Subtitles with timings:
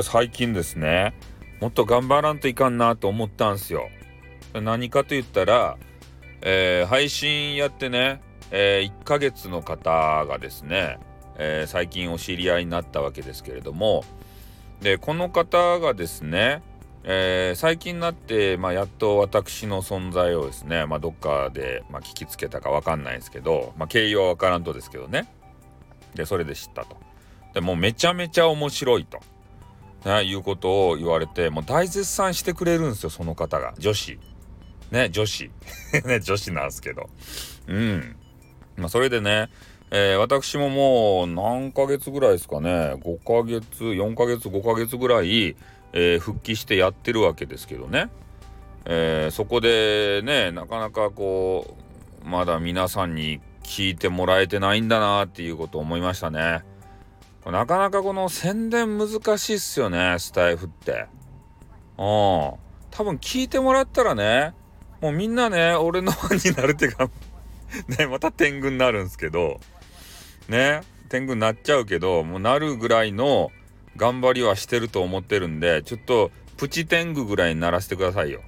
[0.00, 1.14] 俺最近ですね。
[1.60, 3.90] もっと頑張らんといかんなと思ったんすよ。
[4.54, 5.76] 何かと言ったら、
[6.40, 10.98] えー、配信やってね、えー、1ヶ月の方がですね、
[11.36, 14.04] えー、最近お知り合いになったわけですけれども。
[14.80, 16.62] でこの方がですね、
[17.04, 25.30] えー、最近になって、まあ、やっと私の存在をですね、まあ、どっかで、まあ、聞きつけたか分かんないですけど、まあ、経緯は分からんとですけどね。
[26.14, 26.96] でそれで知ったと。
[27.52, 29.20] でもうめちゃめちゃ面白いと、
[30.04, 33.74] ね、いうことを言われてもう大絶賛してくれるんですよその方が。
[33.78, 34.18] 女子。
[34.90, 35.50] ね女子。
[36.04, 37.08] ね女子なんですけど。
[37.66, 38.16] うん。
[38.76, 39.50] まあそれでね
[39.92, 42.94] えー、私ももう何ヶ月ぐらいですかね。
[42.94, 45.56] 5ヶ月4ヶ月5ヶ月ぐらい、
[45.92, 48.08] えー、復帰してやってるわけですけどね、
[48.84, 51.76] えー、そこでねなかなかこ
[52.24, 56.62] うまだ皆さんに聞いてもらえてないんだなっていうことを思いましたね。
[57.46, 61.06] なかなかこの宣伝難しいっすよねスタイフって
[61.96, 62.04] うん
[62.90, 64.52] 多分聞いてもらったらね
[65.00, 67.08] もうみんなね俺のファンになるっていうか
[67.98, 69.58] ねまた天狗になるんですけど
[70.48, 73.50] ね天狗になっちゃうけどもうなるぐらいの
[73.96, 78.42] 頑張りはしてると思ってるんでちょっとプチ天狗ぐらいにならせてくださいよ。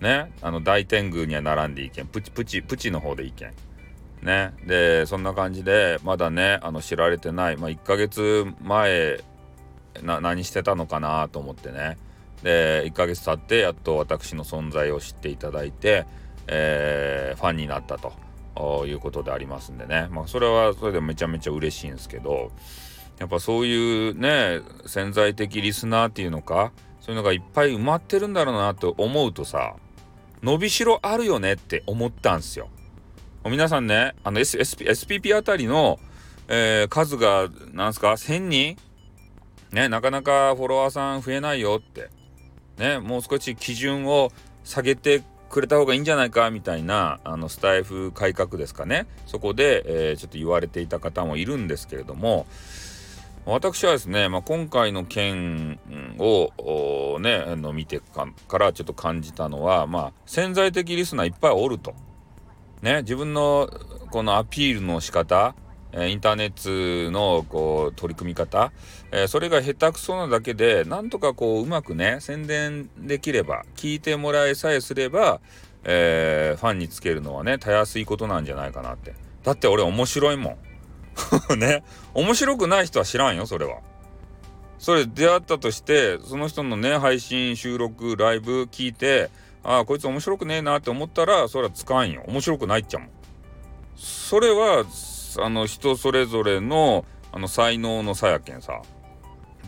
[0.00, 3.52] ねあの大天狗には並んでいけんプチプチプチの方でいけん。
[4.22, 9.22] ねでそんな感じでまだねあの知られてない、まあ、1ヶ月前
[10.02, 11.98] な何してたのかなと思ってね
[12.42, 16.06] で1ヶ月経ってやっと私の存在を知っていただいて、
[16.46, 18.12] えー、ファンになったと。
[18.86, 22.50] いうことでありますんでねまあそれはそれでめちゃめちゃ嬉しいんですけど
[23.18, 29.76] やっぱそういうね潜在的リスナーっていうのかそういうのがいっぱい埋まってるんだろうなと思うとさ
[30.42, 32.68] 伸びしろあるよねって思ったんすよ。
[33.48, 35.98] 皆さんねあの、S、SP SPP あたりの、
[36.48, 38.76] えー、数がなんすか1000人？
[39.72, 42.10] ねなかなかフォロワーさん増えないよって。
[42.76, 44.30] ねもう少し基準を
[44.64, 49.06] 下げてくれた方がいいんじゃないかみたいなあのスタイフ改革ですかね。
[49.26, 52.46] そこで、えー、ちょっと言われていた方もいるんですけれども。
[53.46, 55.80] 私はですね、まあ、今回の件
[56.18, 61.94] をねの見てからちょっと感じたのは、まあ、潜在的リスナーいっぱいおると。
[62.82, 63.70] ね自分の
[64.10, 65.54] このアピールの仕方
[65.92, 68.72] えインターネットのこう取り組み方、
[69.10, 75.40] えー、それが下手くそなだけでなんとかこううまくね宣伝できれば聞いてもらえさえすれば、
[75.84, 79.14] えー、ファンにつけるのはねたやすいことなんじゃないかなって。
[79.42, 80.58] だって俺面白いも
[81.52, 81.58] ん。
[81.58, 81.82] ね。
[82.14, 83.78] 面白くない人は知らんよそれは。
[84.78, 89.28] それ出会ったとしてその人のね配信収録ライブ聞いて
[89.62, 93.08] ああこいつ面白くねえなって思ったらそれは使んよ面白くないっちゃもん
[93.96, 94.84] それは
[95.38, 98.82] あの人それぞれのあの才能の差やけんさ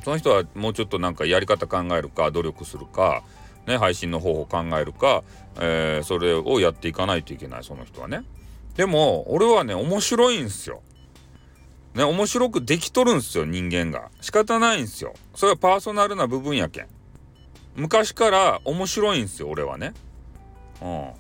[0.05, 3.23] その人はもうちょっとなんかやり方考えるか努力するか、
[3.67, 5.23] ね、配信の方法考えるか、
[5.61, 8.25] えー、それをやっていかないといけないその人はね。
[8.75, 10.83] でも俺はね面白いんすよ。
[11.95, 14.11] ね面白くできとるんすよ人間が。
[14.21, 15.15] 仕方ないんすよ。
[15.37, 16.89] それはパーソナルな部分やけん。
[17.77, 19.95] 昔から面白いんですよ俺はね。
[20.81, 21.13] うん。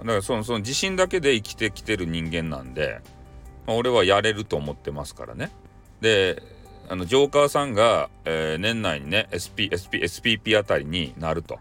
[0.00, 3.00] だからそのその自信だけで生きてきてる人間なんで。
[3.66, 5.50] まあ、俺はやれると思ってますからね。
[6.00, 6.42] で
[6.88, 11.58] あのジョーカーさんが、えー、年内にね SP SP SPP あたりになると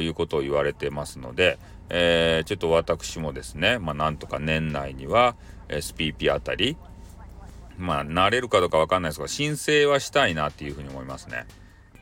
[0.00, 5.34] いうことを言われてますので、えー、ちょっと私もですね、まあ、なんとか年内には
[5.68, 6.76] SPP あたり
[7.76, 11.46] まあなれるかどうかわかんないですが申請はしたいなっていうふうに思いますね。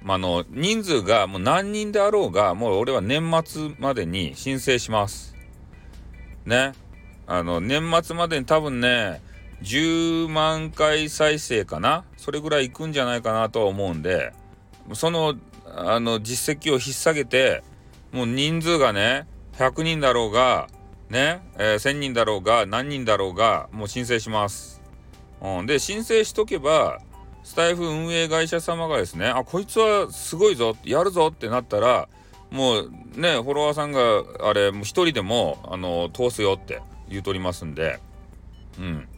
[0.05, 5.35] まあ、の人数がもう何人であろうがもう俺は年末までに申請します。
[6.45, 6.75] ね。
[7.27, 9.23] あの年末までに多分ね
[9.63, 12.05] 10万回再生かな？
[12.19, 14.35] それぐらいいくんじゃないかなとは思うんで
[14.93, 17.63] そのあの実績を引っ提げて
[18.13, 20.69] もう人数がね100人だろうが
[21.09, 24.83] ね、えー、1000人だろうが何人だろうがもう申請します。
[25.41, 27.01] うん、で申請しとけば
[27.45, 32.09] スタイフ運営会社様がですねあこいつはすごいぞやるぞってなったら
[32.51, 34.01] もうねフォロワーさんが
[34.49, 38.01] あれもう1人でもあの通すよって言うとりますんで、
[38.79, 39.09] うん。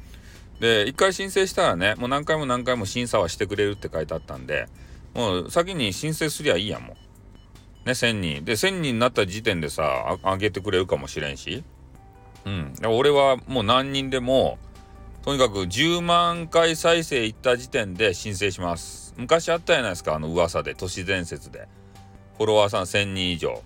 [0.60, 4.68] で、一回申請したらね、もう何回も何回も審査はしてくれるって書いてあったんで、
[5.14, 6.96] もう先に申請すりゃいいやん、も
[7.84, 7.86] う。
[7.86, 8.44] ね、1000人。
[8.44, 11.62] で、1000人になった時点でさ、あげてくれるかもしれんし。
[12.44, 12.74] うん。
[12.86, 14.58] 俺はもう何人でも、
[15.26, 19.12] とにかく10万回再生いった時点で申請します。
[19.18, 21.68] 昔あったじゃないですか、あの噂で、都市伝説で。
[22.38, 23.62] フォロワーさん1000人以上。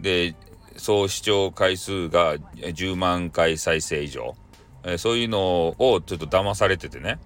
[0.00, 0.34] で、
[0.76, 4.34] 総視聴回数が10万回再生以上、
[4.82, 7.18] えー、そういうのをちょっと騙されててね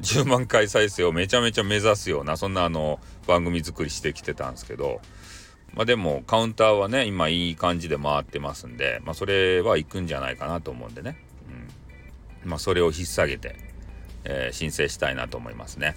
[0.00, 5.00] 10万回再生をめちゃめちゃ目指すようなそんなあの番組作りしてきてたんですけど
[5.74, 11.16] まあでもカウンターはね今いい感じで回ってますんでまあそれは行くんじゃないかなと思うんでね、
[11.48, 11.68] うん、
[12.44, 13.56] まあそれを引っ提げて、
[14.24, 15.96] えー、申請したいなと思いますね。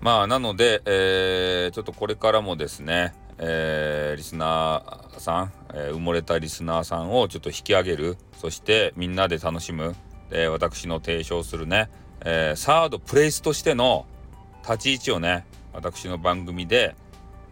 [0.00, 9.94] まあなので、えー、ちょっとこれからもですねえー、リスナーさん、えー、埋もれたリスナーさんをちょっと引き上げるそしてみんなで楽しむ、
[10.30, 11.88] えー、私の提唱するね、
[12.24, 14.06] えサードプレイスとしての
[14.62, 16.96] 立ち位置をね私の番組で、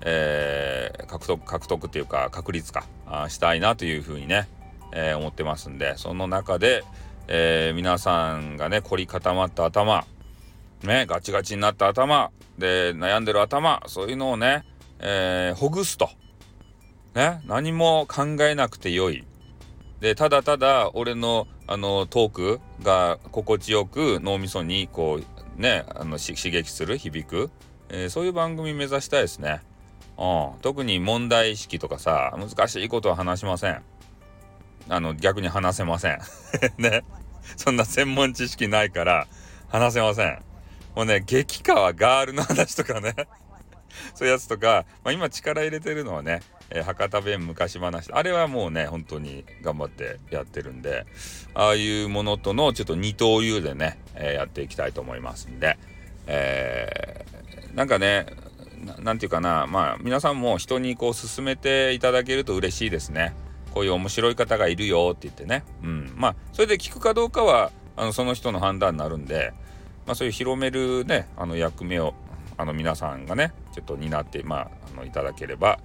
[0.00, 4.48] え獲得獲得っていうか確率化あしたいなというふうにね、
[4.92, 6.82] え思ってますんでその中で、
[7.28, 10.06] え皆さんがね凝り固まった頭
[10.82, 14.64] ねガチガチになった頭で悩んでる頭そういうのをね
[14.98, 16.10] えー、ほぐすと。
[17.14, 19.24] ね、何も考えなくてよい。
[20.00, 27.50] で、ただただ俺のあのトークが心地よく脳みそにこうね、あの刺激する、響く、
[27.88, 29.60] えー、そういう番組目指したいですね。
[30.18, 33.82] うん、特に問題意識とかさ、難しいことは話しません。
[34.88, 36.20] あの、逆に話せません。
[36.78, 37.04] ね。
[37.56, 39.26] そんな専門知識ないから
[39.68, 40.42] 話せません。
[40.94, 43.14] もうね、激川ガールの話とかね。
[44.14, 48.12] そういうやつとか、まあ、今力入れてるのはね、えー、博多弁昔話。
[48.12, 51.06] あれはもうね本当に頑張ってやってるんで
[51.54, 55.78] ああいうものとのちょっと二刀流でね、えー、やっていきたいと思いますんで、
[56.26, 58.26] えー、なんかね
[58.98, 63.34] 何て言うかなまあ皆さんも人にこう勧めていただけると嬉しいですね。
[63.76, 65.62] こういう面白い方がいるよって言ってね。
[65.82, 66.10] うん。
[66.16, 69.52] まあそれで聞くかどうかはあのその人の判断になるんで
[70.06, 72.14] まあそういう広めるねあの役目を
[72.56, 75.78] あの皆さんがねちょっと担ってまああのいただければ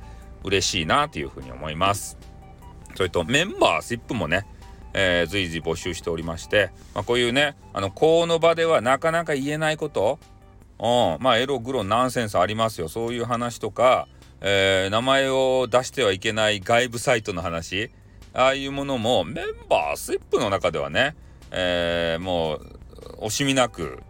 [0.45, 2.17] 嬉しいなというふうに思います。
[2.95, 4.47] それとメンバーシップもね、
[4.93, 10.17] えー、随時募集しておりまして、まあ、こういうねあのこの場ではなかなか言えないこと
[10.79, 11.21] うん。
[11.21, 12.87] まあエログロナンセンスありますよ。
[12.87, 14.07] そういう話とか、
[14.41, 17.91] えー、名前を出してはいけない外部サイトの話。
[18.33, 21.15] ああいうものもメンバーシップの中ではね、
[21.51, 24.01] えー、もう惜しみなく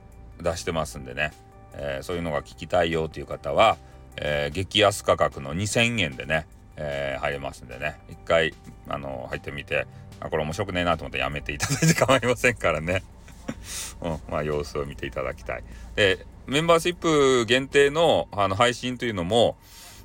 [0.42, 1.32] 出してますんでね。
[1.74, 3.78] えー、そういうのが聞きたいよという方は、
[4.18, 8.00] えー、激安価格の2000円でね、えー、入れますんでね。
[8.10, 8.54] 一回
[8.88, 9.88] あの入ってみて
[10.20, 13.04] あこれ面白くねえなと思ってやめていただいて構いませんからね、
[14.02, 15.64] うん、まあ様子を見ていただきたい。
[15.96, 19.58] でメンバーシップ限定のあの配信というのも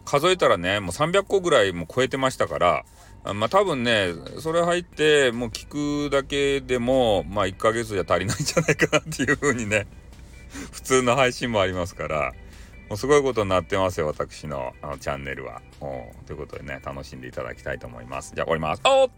[0.06, 2.84] 数えたらねもう300個ぐらいも超えてましたから
[3.34, 9.86] まあ多分ねそれ入ってもう聞くだけでもまあ1ヶ月じゃ足りないんじゃないかなっていう風にね
[10.72, 12.32] 普通の配信もありますから、
[12.88, 15.60] もうすごいことになってますよ、私のあのチャンネルは。
[16.26, 18.32] ということでね、楽しんでいただきたいと思います。
[18.34, 18.82] じゃあ終わります。
[18.84, 19.10] おっ